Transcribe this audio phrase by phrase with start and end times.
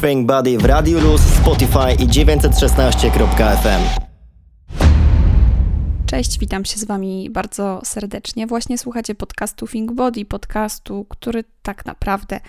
[0.00, 3.80] Think Buddy w Radio Luz, Spotify i 916.fm.
[6.06, 8.46] Cześć, witam się z Wami bardzo serdecznie.
[8.46, 12.40] Właśnie słuchacie podcastu Think Body, podcastu, który tak naprawdę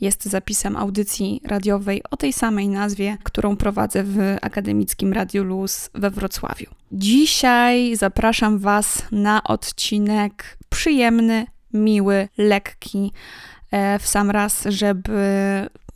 [0.00, 6.10] jest zapisem audycji radiowej o tej samej nazwie, którą prowadzę w Akademickim Radiu Luz we
[6.10, 6.66] Wrocławiu.
[6.92, 13.12] Dzisiaj zapraszam Was na odcinek przyjemny, miły, lekki,
[13.70, 15.20] e, w sam raz, żeby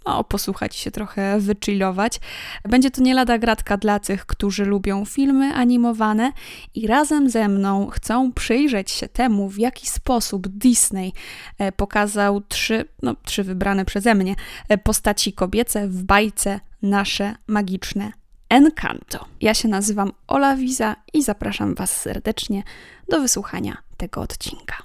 [0.06, 2.20] no, posłuchać się trochę, wychillować.
[2.64, 6.32] Będzie to nie lada gratka dla tych, którzy lubią filmy animowane
[6.74, 11.12] i razem ze mną chcą przyjrzeć się temu, w jaki sposób Disney
[11.58, 14.34] e, pokazał trzy, no trzy wybrane przeze mnie,
[14.68, 18.12] e, postaci kobiece w bajce Nasze Magiczne
[18.48, 19.24] Encanto.
[19.40, 22.62] Ja się nazywam Ola Wiza i zapraszam Was serdecznie
[23.08, 24.76] do wysłuchania tego odcinka.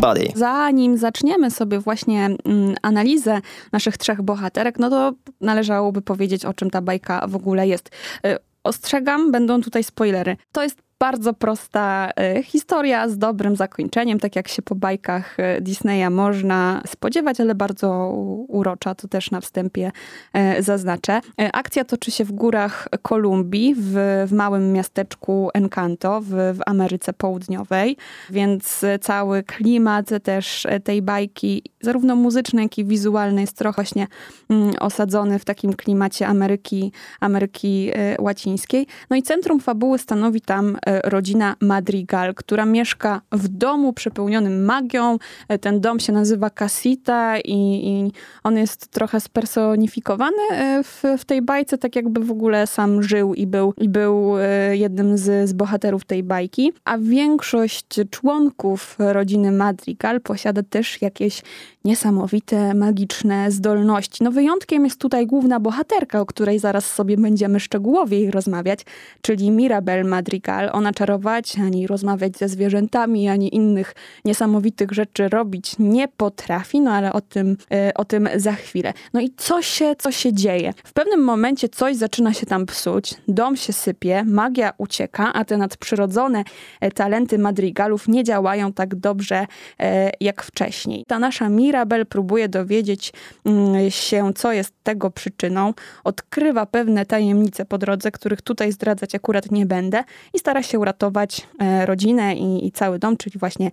[0.00, 0.32] Body.
[0.34, 3.40] Zanim zaczniemy sobie właśnie mm, analizę
[3.72, 7.90] naszych trzech bohaterek, no to należałoby powiedzieć, o czym ta bajka w ogóle jest.
[8.26, 10.36] Y, ostrzegam, będą tutaj spoilery.
[10.52, 15.60] To jest bardzo prosta e, historia z dobrym zakończeniem, tak jak się po bajkach e,
[15.60, 18.10] Disneya można spodziewać, ale bardzo
[18.48, 19.92] urocza, to też na wstępie
[20.32, 21.20] e, zaznaczę.
[21.52, 23.92] Akcja toczy się w górach Kolumbii, w,
[24.26, 27.96] w małym miasteczku Encanto w, w Ameryce Południowej,
[28.30, 34.06] więc cały klimat też tej bajki, zarówno muzyczny, jak i wizualny, jest trochę właśnie
[34.50, 38.86] mm, osadzony w takim klimacie Ameryki, Ameryki Łacińskiej.
[39.10, 45.18] No i centrum fabuły stanowi tam rodzina Madrigal, która mieszka w domu przepełnionym magią.
[45.60, 48.12] Ten dom się nazywa Casita i, i
[48.44, 53.34] on jest trochę spersonifikowany e, w, w, tej bajce, tak jakby w ogóle sam żył
[53.34, 56.72] i był, i był e, jednym z, z bohaterów tej bajki.
[56.84, 61.42] A większość członków rodziny Madrigal posiada też jakieś
[61.84, 64.24] niesamowite, magiczne zdolności.
[64.24, 68.80] No wyjątkiem jest tutaj główna bohaterka, o której zaraz sobie będziemy szczegółowiej rozmawiać,
[69.22, 70.70] czyli Mirabel Madrigal.
[70.74, 77.12] Ona czarować, ani rozmawiać ze zwierzętami, ani innych niesamowitych rzeczy robić nie potrafi, no ale
[77.12, 78.92] o tym, e, o tym za chwilę.
[79.14, 80.72] No i co się, co się dzieje?
[80.84, 85.56] W pewnym momencie coś zaczyna się tam psuć, dom się sypie, magia ucieka, a te
[85.56, 86.44] nadprzyrodzone
[86.80, 89.46] e, talenty madrigalów nie działają tak dobrze
[89.80, 91.04] e, jak wcześniej.
[91.08, 93.12] Ta nasza Mirabel próbuje dowiedzieć
[93.44, 95.74] mm, się, co jest tego przyczyną,
[96.04, 101.46] odkrywa pewne tajemnice po drodze, których tutaj zdradzać akurat nie będę i stara się uratować
[101.58, 103.70] e, rodzinę i, i cały dom, czyli właśnie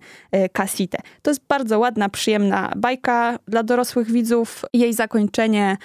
[0.52, 0.98] Kasitę.
[1.22, 4.64] To jest bardzo ładna, przyjemna bajka dla dorosłych widzów.
[4.72, 5.76] Jej zakończenie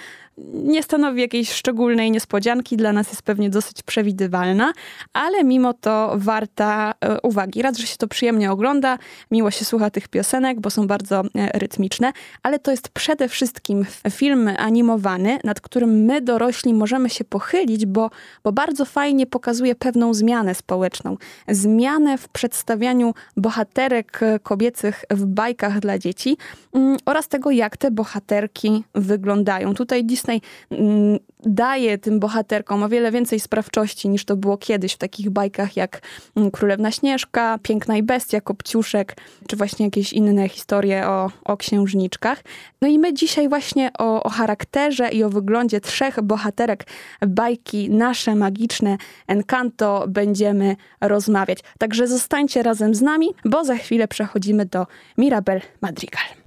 [0.52, 4.72] nie stanowi jakiejś szczególnej niespodzianki, dla nas jest pewnie dosyć przewidywalna,
[5.12, 7.62] ale mimo to warta e, uwagi.
[7.62, 8.98] Raz, że się to przyjemnie ogląda,
[9.30, 12.12] miło się słucha tych piosenek, bo są bardzo e, rytmiczne,
[12.42, 18.10] ale to jest przede wszystkim film animowany, nad którym my dorośli możemy się pochylić, bo,
[18.44, 21.16] bo bardzo fajnie pokazuje pewną zmianę społeczną.
[21.48, 26.36] Zmianę w przedstawianiu bohaterek e, kobiecych w bajkach dla dzieci
[26.74, 29.74] mm, oraz tego, jak te bohaterki wyglądają.
[29.74, 30.27] Tutaj Disney
[30.70, 35.76] Mm, daje tym bohaterkom o wiele więcej sprawczości niż to było kiedyś w takich bajkach
[35.76, 36.00] jak
[36.36, 39.16] mm, Królewna Śnieżka, Piękna i Bestia, Kopciuszek,
[39.48, 42.42] czy właśnie jakieś inne historie o, o księżniczkach.
[42.82, 46.86] No i my dzisiaj właśnie o, o charakterze i o wyglądzie trzech bohaterek
[47.26, 48.96] bajki Nasze Magiczne
[49.26, 51.58] Encanto będziemy rozmawiać.
[51.78, 54.86] Także zostańcie razem z nami, bo za chwilę przechodzimy do
[55.18, 56.37] Mirabel Madrigal.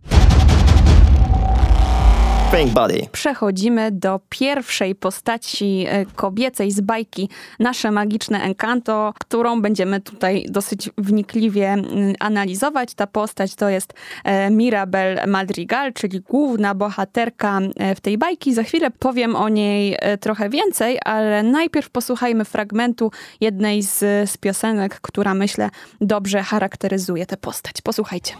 [3.12, 7.30] Przechodzimy do pierwszej postaci e, kobiecej z bajki
[7.60, 12.94] Nasze Magiczne Encanto, którą będziemy tutaj dosyć wnikliwie mm, analizować.
[12.94, 18.54] Ta postać to jest e, Mirabel Madrigal, czyli główna bohaterka e, w tej bajki.
[18.54, 25.00] Za chwilę powiem o niej trochę więcej, ale najpierw posłuchajmy fragmentu jednej z, z piosenek,
[25.02, 25.70] która myślę
[26.02, 27.82] dobrze charakteryzuje tę postać.
[27.82, 28.34] Posłuchajcie.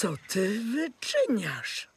[0.00, 1.88] Co ty wyczyniasz?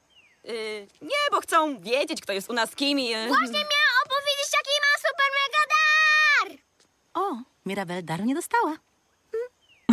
[0.44, 3.10] Yy, nie, bo chcą wiedzieć, kto jest u nas kim i...
[3.10, 3.28] Yy.
[3.28, 6.58] Właśnie miała opowiedzieć, jaki ma super mega dar!
[7.14, 8.78] O, Mirabel daru nie dostała.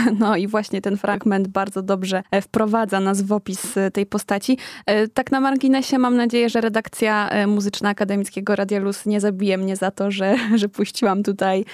[0.20, 4.58] No i właśnie ten fragment bardzo dobrze e, wprowadza nas w opis e, tej postaci.
[4.86, 9.76] E, Tak na marginesie mam nadzieję, że redakcja muzyczna Akademickiego Radia Luz nie zabije mnie
[9.76, 11.64] za to, że, że puściłam tutaj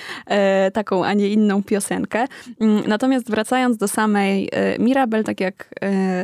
[0.73, 2.25] taką, a nie inną piosenkę.
[2.61, 5.75] Mm, Natomiast wracając do samej Mirabel, tak jak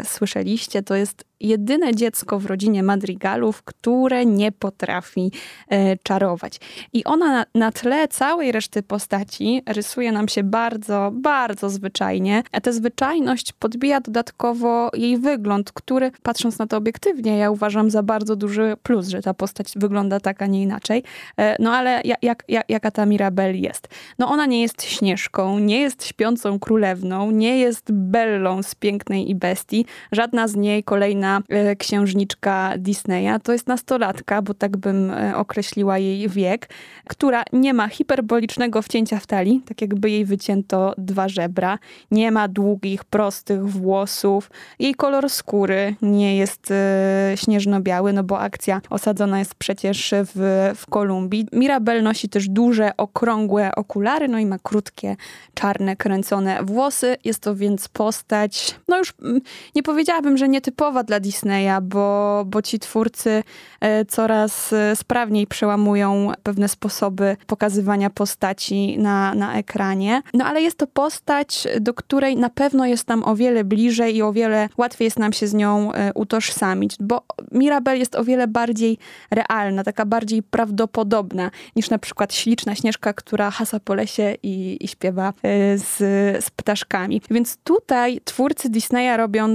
[0.05, 5.33] słyszeliście, to jest jedyne dziecko w rodzinie Madrigalów, które nie potrafi
[5.69, 6.61] e, czarować.
[6.93, 12.73] I ona na, tle całej reszty postaci rysuje nam się bardzo, bardzo zwyczajnie, a tę
[12.73, 18.77] zwyczajność podbija dodatkowo jej wygląd, który patrząc na to obiektywnie, ja uważam za bardzo duży
[18.83, 21.03] plus, że ta postać wygląda tak, a nie inaczej.
[21.37, 23.89] E, No ale ja- jak, jak, jaka ta Mirabel jest?
[24.19, 29.35] No ona nie jest Śnieżką, nie jest śpiącą królewną, nie jest Bellą z Pięknej i
[29.35, 33.41] Bestii, żadna z niej kolejna e, księżniczka Disneya.
[33.43, 36.69] To jest nastolatka, bo tak bym e, określiła jej wiek,
[37.09, 41.79] która nie ma hiperbolicznego wcięcia w talii, tak jakby jej wycięto dwa żebra.
[42.11, 44.51] Nie ma długich, prostych włosów.
[44.79, 50.87] Jej kolor skóry nie jest e, śnieżno-biały, no bo akcja osadzona jest przecież w, w
[50.87, 51.47] Kolumbii.
[51.53, 55.17] Mirabel nosi też duże, okrągłe okulary, no i ma krótkie,
[55.55, 57.17] czarne, kręcone włosy.
[57.25, 59.41] Jest to więc postać, no już mm,
[59.75, 63.43] nie powiedziałabym, że nietypowa dla Disneya, bo, bo ci twórcy
[63.81, 70.23] e, coraz e, sprawniej przełamują pewne sposoby pokazywania postaci na, na ekranie.
[70.35, 74.23] No ale jest to postać, do której na pewno jest nam o wiele bliżej i
[74.23, 77.23] o wiele łatwiej jest nam się z nią e, utożsamić, bo
[77.53, 78.99] Mirabel jest o wiele bardziej
[79.31, 84.89] realna, taka bardziej prawdopodobna niż na przykład śliczna Śnieżka, która hasa po lesie i, i
[84.89, 85.33] śpiewa
[85.77, 85.97] z,
[86.45, 87.23] z ptaszkami.
[87.31, 89.49] Więc tutaj twórcy Disneya robią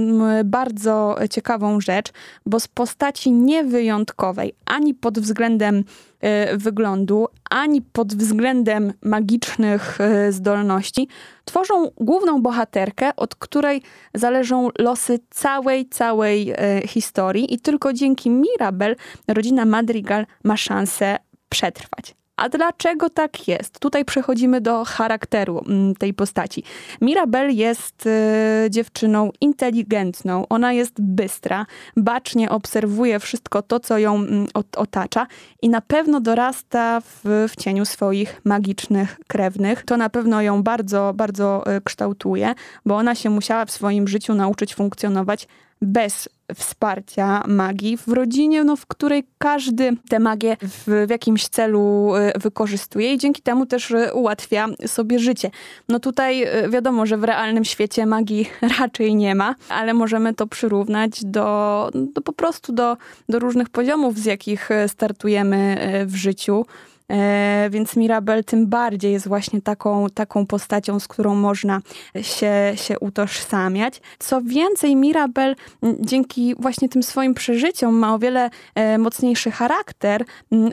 [0.44, 1.16] bardzo
[1.48, 2.12] ciekawą rzecz,
[2.46, 5.84] bo z postaci niewyjątkowej, ani pod względem
[6.20, 11.08] e, wyglądu, ani pod względem magicznych e, zdolności,
[11.44, 13.82] tworzą główną bohaterkę, od której
[14.14, 16.56] zależą losy całej, całej e,
[16.86, 18.96] historii i tylko dzięki Mirabel
[19.28, 21.16] rodzina Madrigal ma szansę
[21.48, 22.17] przetrwać.
[22.38, 23.80] A dlaczego tak jest?
[23.80, 26.62] Tutaj przechodzimy do charakteru mm, tej postaci.
[27.00, 34.46] Mirabel jest e, dziewczyną inteligentną, ona jest bystra, bacznie obserwuje wszystko to, co ją mm,
[34.54, 35.26] ot- otacza
[35.62, 39.84] i na pewno dorasta w, w cieniu swoich magicznych krewnych.
[39.84, 42.54] To na pewno ją bardzo, bardzo e, kształtuje,
[42.86, 45.48] bo ona się musiała w swoim życiu nauczyć funkcjonować
[45.82, 52.12] bez wsparcia magii w rodzinie, no, w której każdy tę magię w, w jakimś celu
[52.16, 55.50] e, wykorzystuje i dzięki temu też e, ułatwia sobie życie.
[55.88, 58.48] No tutaj e, wiadomo, że w realnym świecie magii
[58.80, 62.96] raczej nie ma, ale możemy to przyrównać do, do po prostu do,
[63.28, 66.64] do różnych poziomów, z jakich startujemy w życiu.
[67.10, 71.80] E, więc Mirabel tym bardziej jest właśnie taką, taką postacią, z którą można
[72.22, 74.00] się, się utożsamiać.
[74.18, 75.56] Co więcej, Mirabel
[76.00, 80.24] dzięki właśnie tym swoim przeżyciom ma o wiele e, mocniejszy charakter,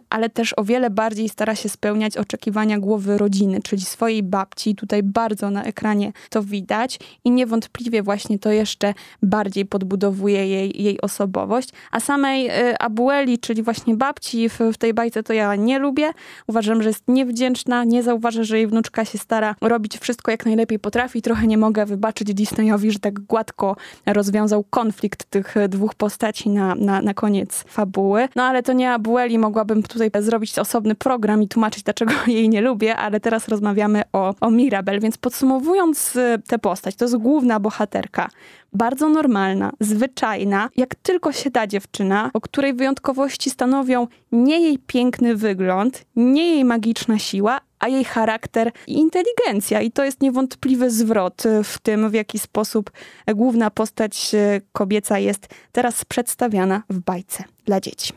[0.10, 4.76] ale też o wiele bardziej stara się spełniać oczekiwania głowy rodziny, czyli swojej babci.
[4.76, 8.94] Tutaj bardzo na ekranie to widać i niewątpliwie właśnie to jeszcze
[9.24, 11.70] bardziej podbudowuje jej, jej osobowość.
[11.92, 16.12] A samej e, Abueli, czyli właśnie babci w, w tej bajce to ja nie lubię.
[16.48, 20.80] Uważam, że jest niewdzięczna, nie zauważa, że jej wnuczka się stara robić wszystko jak najlepiej
[20.80, 21.22] potrafi.
[21.22, 23.76] Trochę nie mogę wybaczyć Disneyowi, że tak gładko
[24.06, 28.28] rozwiązał konflikt tych e, dwóch postaci na, na, na koniec fabuły.
[28.36, 32.62] No ale to nie Abueli, mogłabym tutaj zrobić osobny program i tłumaczyć, dlaczego jej nie
[32.62, 35.00] lubię, ale teraz rozmawiamy o, o Mirabel.
[35.00, 38.30] Więc podsumowując e, tę postać, to jest główna bohaterka
[38.76, 45.36] bardzo normalna, zwyczajna, jak tylko się da dziewczyna, o której wyjątkowości stanowią nie jej piękny
[45.36, 49.82] wygląd, nie jej magiczna siła, a jej charakter i inteligencja.
[49.82, 52.92] I to jest niewątpliwy zwrot e, w tym, w jaki sposób
[53.36, 58.14] główna postać e, kobieca jest teraz przedstawiana w bajce dla dzieci.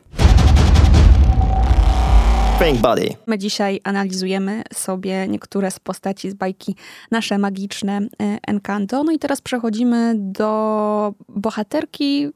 [3.27, 6.77] My dzisiaj analizujemy sobie niektóre z postaci z bajki
[7.11, 9.05] Nasze Magiczne e, Encanto.
[9.05, 12.29] No i teraz przechodzimy do bohaterki,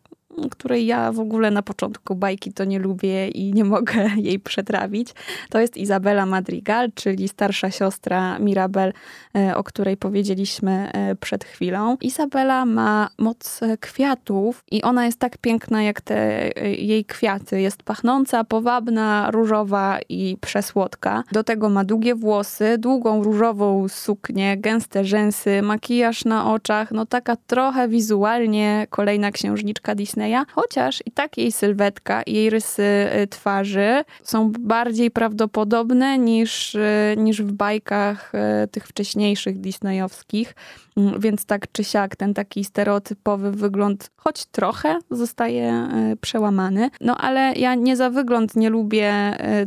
[0.50, 5.08] której ja w ogóle na początku bajki to nie lubię i nie mogę jej przetrawić.
[5.50, 8.92] To jest Izabela Madrigal, czyli starsza siostra Mirabel,
[9.36, 11.96] e, o której powiedzieliśmy e, przed chwilą.
[12.00, 16.16] Izabela ma moc kwiatów i ona jest tak piękna jak te
[16.56, 17.60] e, jej kwiaty.
[17.60, 21.24] Jest pachnąca, powabna, różowa i przesłodka.
[21.32, 26.90] Do tego ma długie włosy, długą różową suknię, gęste rzęsy, makijaż na oczach.
[26.92, 32.50] No taka trochę wizualnie kolejna księżniczka Disneya Disneya, chociaż i tak jej sylwetka i jej
[32.50, 32.82] rysy
[33.22, 38.32] y, twarzy są bardziej prawdopodobne niż, y, niż w bajkach
[38.64, 40.54] y, tych wcześniejszych disneyowskich.
[40.96, 45.88] Mm, Więc tak czy siak ten taki stereotypowy wygląd, choć trochę, zostaje
[46.20, 46.90] przełamany.
[47.00, 49.12] No ale ja nie za wygląd nie lubię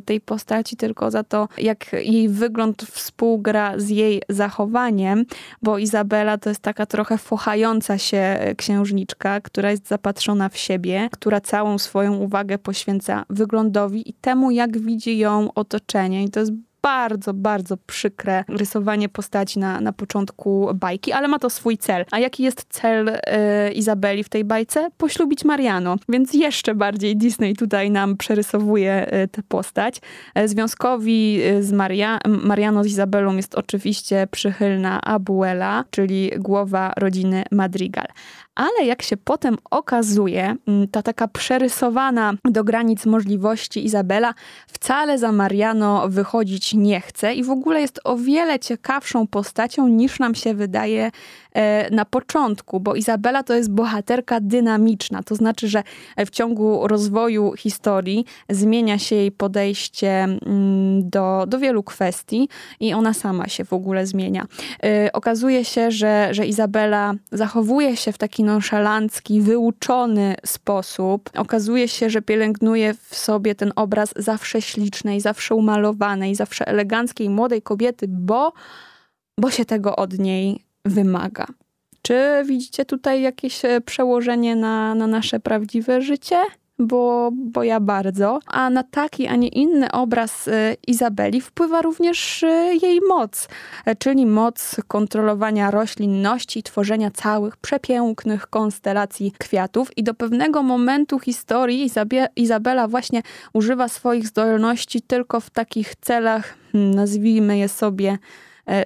[0.06, 5.26] tej postaci, tylko za to, jak jej wygląd współgra z jej zachowaniem,
[5.62, 11.42] bo Izabela to jest taka trochę fochająca się księżniczka, która jest zapatrzona w siebie, która
[11.42, 16.24] całą swoją uwagę poświęca wyglądowi i temu, jak widzi ją otoczenie.
[16.24, 16.52] I to jest
[16.86, 22.06] bardzo, bardzo przykre rysowanie postaci na, na początku bajki, ale ma to swój cel.
[22.12, 24.90] A jaki jest cel e, Izabeli w tej bajce?
[24.98, 25.96] Poślubić Mariano.
[26.10, 30.02] Więc jeszcze bardziej Disney tutaj nam przerysowuje e, tę postać.
[30.36, 38.08] E, związkowi z Maria, Mariano z Izabelą jest oczywiście przychylna Abuela, czyli głowa rodziny Madrigal.
[38.56, 40.56] Ale jak się potem okazuje,
[40.92, 44.34] ta taka przerysowana do granic możliwości Izabela
[44.68, 50.20] wcale za Mariano wychodzić nie chce i w ogóle jest o wiele ciekawszą postacią niż
[50.20, 51.12] nam się wydaje
[51.92, 55.84] na początku, bo Izabela to jest bohaterka dynamiczna, to znaczy, że
[56.26, 63.14] w ciągu rozwoju historii zmienia się jej podejście mm, do, do wielu kwestii i ona
[63.14, 64.46] sama się w ogóle zmienia.
[64.84, 71.30] E, Okazuje się, że, że Izabela zachowuje się w taki nonszalancki, wyuczony sposób.
[71.38, 77.62] Okazuje się, że pielęgnuje w sobie ten obraz zawsze ślicznej, zawsze umalowanej, zawsze eleganckiej młodej
[77.62, 78.54] kobiety, bo,
[79.40, 81.46] bo się tego od niej wymaga.
[82.06, 86.38] Czy widzicie tutaj jakieś e, przełożenie na, na nasze prawdziwe życie?
[86.80, 88.40] Bo, bo ja bardzo.
[88.48, 93.48] A na taki, a nie inny obraz e, Izabeli wpływa również e, jej moc,
[94.00, 99.98] czyli moc kontrolowania roślinności tworzenia całych przepięknych konstelacji kwiatów.
[99.98, 103.22] I do pewnego momentu historii Izabie, Izabela właśnie
[103.54, 108.18] używa swoich zdolności tylko w takich celach, hmm, nazwijmy je sobie,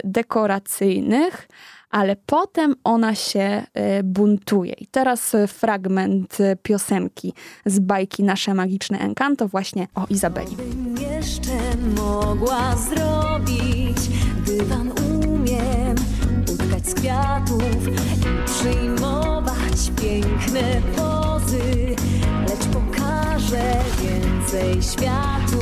[0.03, 1.47] dekoracyjnych,
[1.89, 4.73] ale potem ona się e, buntuje.
[4.73, 7.33] I teraz e, fragment e, piosenki
[7.65, 10.57] z bajki Nasze Magiczne Encanto właśnie o Izabeli.
[11.01, 11.57] jeszcze
[12.01, 13.97] mogła zrobić,
[14.43, 14.91] gdy wam
[15.21, 15.95] umiem
[16.53, 21.95] utkać z kwiatów i przyjmować piękne pozy,
[22.49, 25.59] lecz pokażę więcej światu.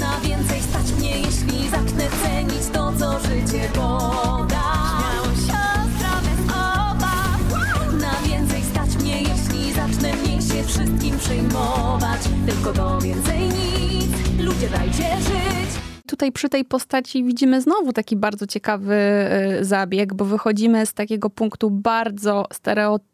[0.00, 4.29] Na więcej stać mnie, jeśli zacznę cenić to, co życie poda.
[13.02, 15.70] Więcej nic, ludzie dajcie żyć.
[16.06, 21.30] Tutaj przy tej postaci widzimy znowu taki bardzo ciekawy e, zabieg, bo wychodzimy z takiego
[21.30, 23.09] punktu bardzo stereotypowego,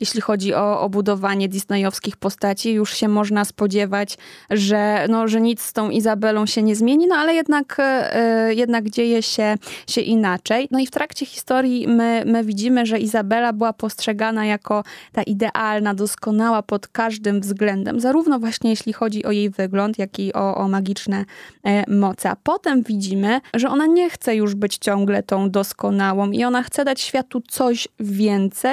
[0.00, 2.72] jeśli chodzi o, o budowanie disneyowskich postaci.
[2.72, 4.18] Już się można spodziewać,
[4.50, 8.90] że, no, że nic z tą Izabelą się nie zmieni, no ale jednak, e, jednak
[8.90, 9.54] dzieje się,
[9.88, 10.68] się inaczej.
[10.70, 15.94] No i w trakcie historii my, my widzimy, że Izabela była postrzegana jako ta idealna,
[15.94, 20.68] doskonała pod każdym względem, zarówno właśnie jeśli chodzi o jej wygląd, jak i o, o
[20.68, 21.24] magiczne
[21.64, 22.30] e, moce.
[22.30, 26.84] A potem widzimy, że ona nie chce już być ciągle tą doskonałą i ona chce
[26.84, 28.65] dać światu coś więcej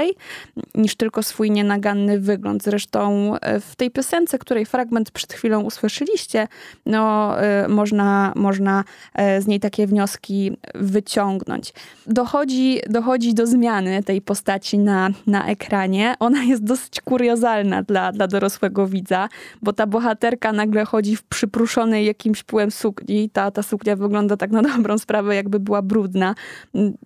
[0.76, 2.64] niż tylko swój nienaganny wygląd.
[2.64, 6.48] Zresztą e, w tej piosence, której fragment przed chwilą usłyszeliście,
[6.86, 8.84] no, e, można, można
[9.14, 11.74] e, z niej takie wnioski wyciągnąć.
[12.08, 16.16] Dochodzi, dochodzi do zmiany tej postaci na, na ekranie.
[16.20, 19.30] Ona jest dosyć kuriozalna dla, dla dorosłego widza,
[19.62, 23.30] bo ta bohaterka nagle chodzi w przypruszonej jakimś pyłem sukni.
[23.30, 26.36] Ta, ta suknia wygląda tak na dobrą sprawę, jakby była brudna.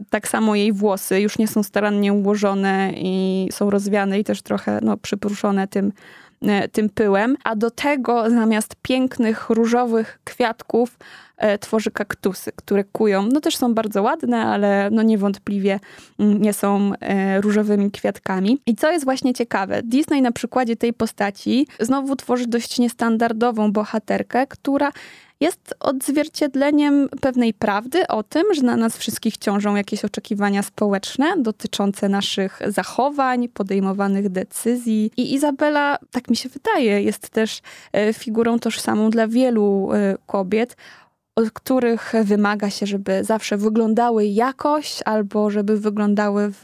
[0.10, 4.80] Tak samo jej włosy już nie są starannie ułożone i są rozwiane i też trochę
[4.82, 5.92] no, przypruszone tym,
[6.42, 7.38] e, tym pyłem.
[7.44, 10.98] A do tego zamiast pięknych, różowych kwiatków
[11.38, 13.28] e, tworzy kaktusy, które kują.
[13.34, 15.80] No też są bardzo ładne, ale no niewątpliwie
[16.20, 18.62] mm, nie są e, różowymi kwiatkami.
[18.66, 24.48] I co jest właśnie ciekawe, Disney na przykładzie tej postaci znowu tworzy dość niestandardową bohaterkę,
[24.48, 24.92] która
[25.40, 32.10] jest odzwierciedleniem pewnej prawdy o tym, że na nas wszystkich ciążą jakieś oczekiwania społeczne dotyczące
[32.10, 35.12] naszych zachowań, podejmowanych decyzji.
[35.18, 40.76] I Izabela, tak mi się wydaje, jest też e, figurą tożsamą dla wielu e, kobiet,
[41.38, 46.64] od których wymaga się, żeby zawsze wyglądały jakoś, albo żeby wyglądały w,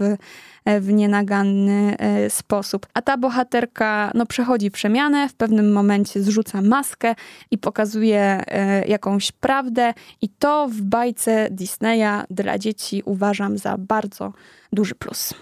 [0.66, 2.88] w nienaganny e, sposób.
[2.94, 7.16] A ta bohaterka no, przechodzi przemianę, w pewnym momencie zrzuca maskę
[7.52, 14.34] i pokazuje e, jakąś prawdę, i to w bajce Disneya dla dzieci uważam za bardzo
[14.72, 15.34] duży plus.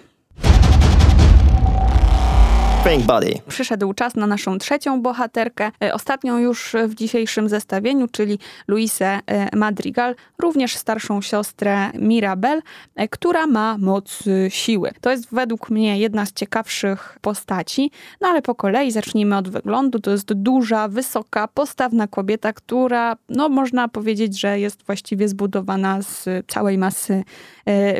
[3.48, 9.56] Przyszedł czas na naszą trzecią bohaterkę, e, ostatnią już w dzisiejszym zestawieniu, czyli Luisę e,
[9.56, 12.62] Madrigal, również starszą siostrę Mirabel,
[12.96, 14.92] e, która ma moc siły.
[15.02, 20.00] To jest według mnie jedna z ciekawszych postaci, no ale po kolei zacznijmy od wyglądu.
[20.00, 26.30] To jest duża, wysoka, postawna kobieta, która, no można powiedzieć, że jest właściwie zbudowana z
[26.48, 27.24] całej masy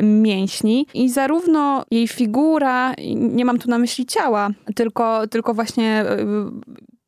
[0.02, 6.16] mięśni i zarówno jej figura, nie mam tu na myśli ciała, tylko, tylko właśnie e,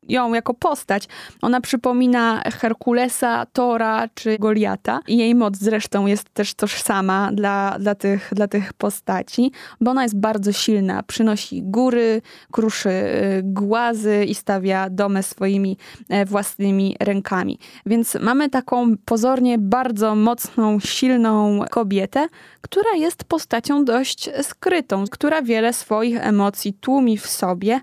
[0.09, 1.07] ją jako postać.
[1.41, 4.99] Ona przypomina Herkulesa, Tora czy Goliata.
[5.07, 10.03] I jej moc zresztą jest też tożsama dla, dla, tych, dla tych postaci, bo ona
[10.03, 11.03] jest bardzo silna.
[11.03, 12.21] Przynosi góry,
[12.51, 15.77] kruszy y, głazy i stawia domy swoimi
[16.09, 17.59] e, własnymi rękami.
[17.85, 22.27] Więc mamy taką pozornie bardzo mocną, silną kobietę,
[22.61, 27.81] która jest postacią dość skrytą, która wiele swoich emocji tłumi w sobie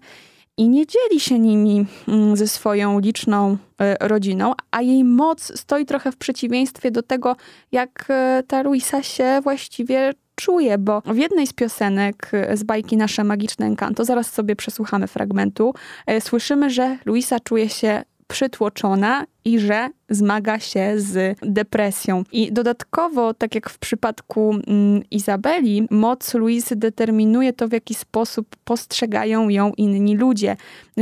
[0.56, 5.86] i nie dzieli się nimi mm, ze swoją liczną e, rodziną, a jej moc stoi
[5.86, 7.36] trochę w przeciwieństwie do tego,
[7.72, 12.96] jak e, ta Luisa się właściwie czuje, bo w jednej z piosenek e, z bajki
[12.96, 15.74] Nasze Magiczne Encanto, zaraz sobie przesłuchamy fragmentu,
[16.20, 22.24] słyszymy, że Luisa czuje się przytłoczona i że zmaga się z depresją.
[22.32, 28.56] I dodatkowo, tak jak w przypadku mm, Izabeli, moc Luisy determinuje to, w jaki sposób
[28.64, 30.56] postrzegają ją inni ludzie,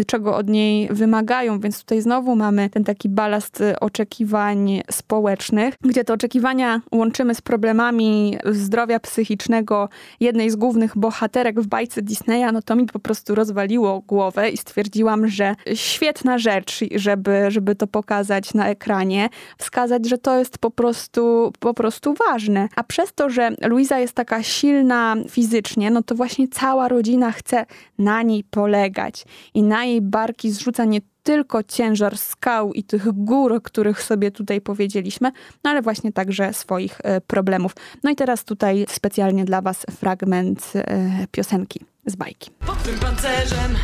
[0.07, 6.13] czego od niej wymagają, więc tutaj znowu mamy ten taki balast oczekiwań społecznych, gdzie te
[6.13, 9.89] oczekiwania łączymy z problemami zdrowia psychicznego
[10.21, 14.57] jednej z głównych bohaterek w bajce Disneya, no to mi po prostu rozwaliło głowę i
[14.57, 20.71] stwierdziłam, że świetna rzecz, żeby, żeby to pokazać na ekranie, wskazać, że to jest po
[20.71, 22.69] prostu, po prostu ważne.
[22.77, 27.67] A przez to, że Luiza jest taka silna fizycznie, no to właśnie cała rodzina chce
[27.99, 33.53] na niej polegać i na jej barki zrzuca nie tylko ciężar skał i tych gór,
[33.53, 35.33] o których sobie tutaj powiedzieliśmy,
[35.65, 37.73] no ale właśnie także swoich e, problemów.
[38.03, 42.51] No i teraz tutaj specjalnie dla Was fragment e, piosenki z bajki.
[42.67, 43.77] Pod tym pancerzem,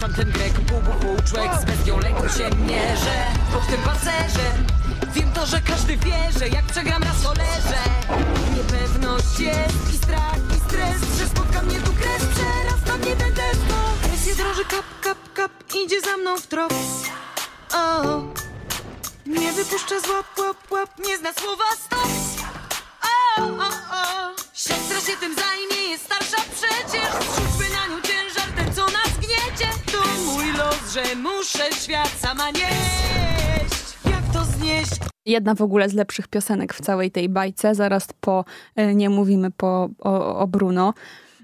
[0.00, 3.26] jak tamten Grek pół człowiek z bestią lęku się mierzę.
[3.52, 4.66] Pod tym pancerzem,
[5.14, 7.82] wiem to, że każdy wie, że jak przegram raz to leżę.
[8.56, 13.60] Niepewność jest i strach i stres, że spotka mnie tu kres, przerasta mnie ten test.
[13.68, 15.52] to Presję droży kap, kap, kap,
[15.84, 16.72] idzie za mną w trop.
[17.74, 18.02] O,
[19.26, 22.08] nie wypuszcza z łap, łap, łap, nie zna słowa stop.
[23.02, 23.68] O, o,
[24.00, 27.10] o, siostra się tym zajmie, jest starsza przecież.
[27.10, 29.09] Zrzućmy na nią ciężar, ten co nas
[29.92, 33.96] To mój los, że muszę świat sama nieść.
[34.10, 34.90] Jak to znieść?
[35.26, 38.44] Jedna w ogóle z lepszych piosenek w całej tej bajce, zaraz po
[38.76, 40.94] e, Nie mówimy po, o, o Bruno.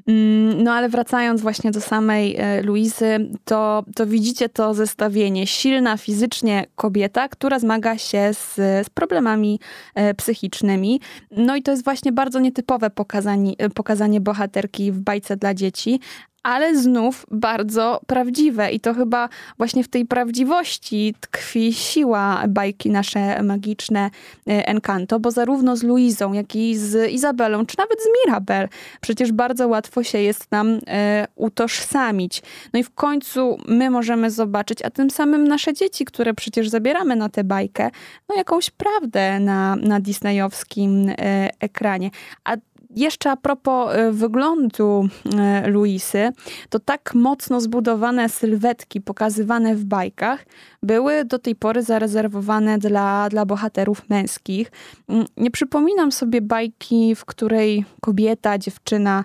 [0.06, 5.46] Mm, No ale wracając właśnie do samej e, Luizy, to, to widzicie to zestawienie.
[5.46, 8.54] Silna fizycznie kobieta, która zmaga się z,
[8.86, 9.60] z problemami
[9.94, 11.00] e, psychicznymi.
[11.30, 16.00] No i to jest właśnie bardzo nietypowe pokazanie, pokazanie bohaterki w bajce dla dzieci,
[16.46, 18.70] ale znów bardzo prawdziwe.
[18.70, 19.28] I to chyba
[19.58, 24.10] właśnie w tej prawdziwości tkwi siła bajki nasze magiczne
[24.48, 28.68] e, Encanto, bo zarówno z Luizą, jak i z Izabelą, czy nawet z Mirabel,
[29.00, 32.42] przecież bardzo łatwo się jest nam e, utożsamić.
[32.72, 37.16] No i w końcu my możemy zobaczyć, a tym samym nasze dzieci, które przecież zabieramy
[37.16, 37.90] na tę bajkę,
[38.28, 41.14] no jakąś prawdę na, na disneyowskim e,
[41.60, 42.10] ekranie.
[42.44, 42.56] A
[42.96, 46.30] jeszcze a propos e, wyglądu e, Luisy,
[46.70, 50.46] to tak mocno zbudowane sylwetki pokazywane w bajkach
[50.82, 54.72] były do tej pory zarezerwowane dla, dla bohaterów męskich.
[55.08, 59.24] Mm, Nie przypominam sobie bajki, w której kobieta, dziewczyna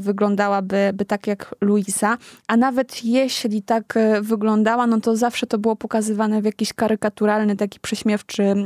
[0.00, 5.58] wyglądałaby by tak jak Luisa, a nawet jeśli tak e, wyglądała, no to zawsze to
[5.58, 8.64] było pokazywane w jakiś karykaturalny, taki prześmiewczy e,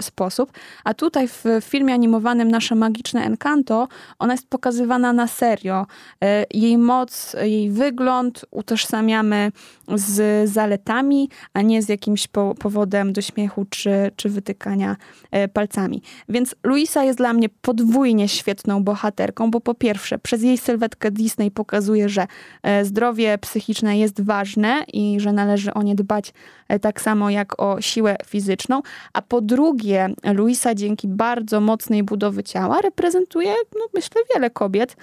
[0.00, 0.52] sposób.
[0.84, 5.86] A tutaj w filmie animowanym Nasze Magiczne Encanto, ona jest pokazywana na serio.
[6.24, 9.52] E, Jej moc, jej wygląd utożsamiamy
[9.94, 14.96] z zaletami, a nie z jakimś po powodem do śmiechu czy, czy wytykania
[15.30, 16.02] e, palcami.
[16.28, 21.50] Więc Luisa jest dla mnie podwójnie świetną bohaterką, bo po pierwsze, przez jej sylwetkę Disney
[21.50, 22.26] pokazuje, że
[22.62, 26.32] e, zdrowie psychiczne jest ważne i że należy o nie dbać
[26.68, 32.42] e, tak samo jak o siłę fizyczną, a po drugie, Luisa dzięki bardzo mocnej budowy
[32.42, 34.96] ciała reprezentuje, no myślę, wiele kobiet,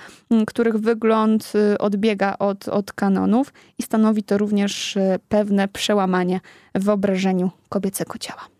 [0.47, 6.39] których wygląd y, odbiega od, od kanonów i stanowi to również y, pewne przełamanie
[6.75, 8.56] w wyobrażeniu kobiecego ciała.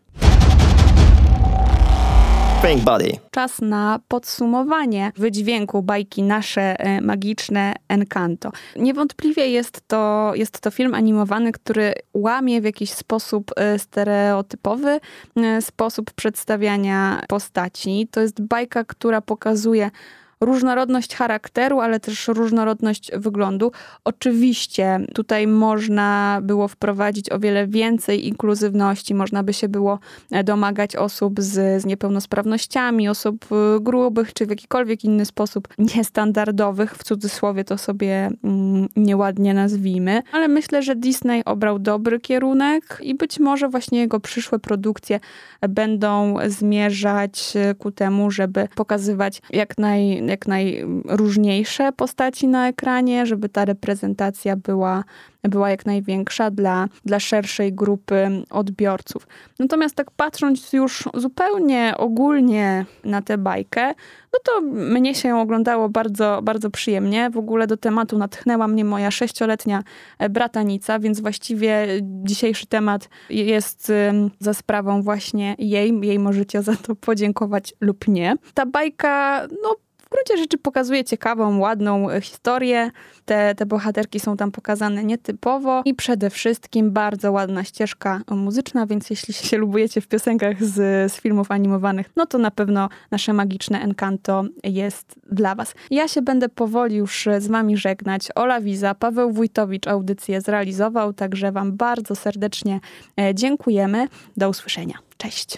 [3.32, 8.52] Czas na podsumowanie wydźwięku bajki Nasze e, Magiczne Encanto.
[8.76, 15.00] Niewątpliwie jest to, jest to film animowany, który łamie w jakiś sposób e, stereotypowy
[15.36, 18.08] e, sposób przedstawiania postaci.
[18.12, 19.91] To jest bajka, która pokazuje
[20.41, 23.71] różnorodność charakteru, ale też różnorodność wyglądu.
[24.04, 30.00] Oczywiście tutaj można było wprowadzić o wiele więcej inkluzywności, można by się było
[30.32, 36.95] e, domagać osób z, z niepełnosprawnościami, osób e, grubych, czy w jakikolwiek inny sposób niestandardowych,
[36.95, 40.21] w cudzysłowie to sobie mm, nieładnie nazwijmy.
[40.32, 45.19] Ale myślę, że Disney obrał dobry kierunek i być może właśnie jego przyszłe produkcje
[45.69, 53.50] będą zmierzać e, ku temu, żeby pokazywać jak naj jak najróżniejsze postaci na ekranie, żeby
[53.50, 55.04] ta reprezentacja była,
[55.44, 59.28] była jak największa dla, dla szerszej grupy odbiorców.
[59.60, 63.94] Natomiast tak patrząc już zupełnie ogólnie na tę bajkę,
[64.34, 67.30] no to mnie się ją oglądało bardzo, bardzo przyjemnie.
[67.30, 69.84] W ogóle do tematu natchnęła mnie moja sześcioletnia
[70.30, 73.92] bratanica, więc właściwie dzisiejszy temat jest
[74.40, 76.00] za sprawą właśnie jej.
[76.02, 78.36] Jej możecie za to podziękować lub nie.
[78.54, 79.76] Ta bajka, no
[80.08, 82.91] w gruncie rzeczy pokazuje ciekawą, ładną e, historię.
[83.26, 89.10] Te, te bohaterki są tam pokazane nietypowo i przede wszystkim bardzo ładna ścieżka muzyczna, więc
[89.10, 93.82] jeśli się lubujecie w piosenkach z, z filmów animowanych, no to na pewno nasze magiczne
[93.82, 95.74] Encanto jest dla was.
[95.91, 98.28] Ja się będę powoli już z wami żegnać.
[98.36, 102.80] Ola Wiza, Paweł Wójtowicz audycję zrealizował, także wam bardzo serdecznie
[103.20, 104.08] e, dziękujemy.
[104.38, 104.96] Do usłyszenia.
[105.17, 105.58] Cześć.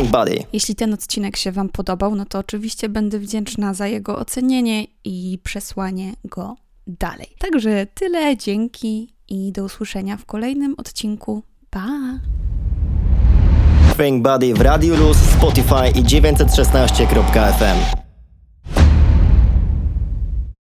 [0.00, 0.44] Body.
[0.52, 5.38] Jeśli ten odcinek się Wam podobał, no to oczywiście będę wdzięczna za jego ocenienie i
[5.44, 7.26] przesłanie go dalej.
[7.38, 11.42] Także tyle, dzięki i do usłyszenia w kolejnym odcinku.
[11.70, 11.88] Pa!
[13.98, 18.11] Pink Body w Radiu Luz, Spotify i 916.fm.